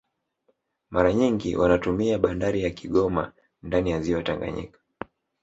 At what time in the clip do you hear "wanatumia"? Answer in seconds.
1.57-2.17